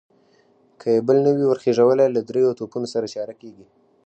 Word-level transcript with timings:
که 0.79 0.87
يې 0.95 0.99
بل 1.07 1.17
نه 1.25 1.31
وي 1.35 1.45
ور 1.47 1.59
خېژولی، 1.63 2.07
له 2.15 2.21
درېيو 2.29 2.57
توپونو 2.59 2.87
سره 2.93 3.11
چاره 3.15 3.33
کېږي. 3.41 3.65